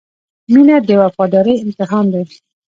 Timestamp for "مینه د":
0.53-0.89